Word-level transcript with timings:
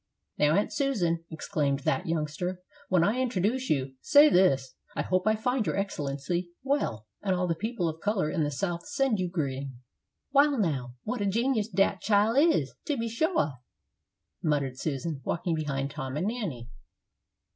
"Now, 0.39 0.55
Aunt 0.57 0.73
Susan," 0.73 1.23
exclaimed 1.29 1.81
that 1.81 2.07
youngster, 2.07 2.63
"when 2.89 3.03
I 3.03 3.19
introduce 3.21 3.69
you, 3.69 3.97
say 4.01 4.29
this: 4.31 4.73
'I 4.95 5.01
hope 5.03 5.27
I 5.27 5.35
find 5.35 5.63
your 5.67 5.77
Excellency 5.77 6.49
well, 6.63 7.05
and 7.21 7.35
all 7.35 7.45
the 7.45 7.53
people 7.53 7.87
of 7.87 8.01
color 8.01 8.27
in 8.27 8.43
the 8.43 8.49
South 8.49 8.87
send 8.87 9.19
you 9.19 9.29
greeting.'" 9.29 9.77
"Wa'al, 10.33 10.57
now, 10.57 10.95
what 11.03 11.21
a 11.21 11.27
genius 11.27 11.67
dat 11.67 12.01
chile 12.01 12.45
is, 12.45 12.73
to 12.85 12.97
be 12.97 13.07
shuah!" 13.07 13.59
muttered 14.41 14.79
Susan, 14.79 15.21
walking 15.23 15.53
behind 15.53 15.91
Tom 15.91 16.17
and 16.17 16.25
Nanny. 16.25 16.71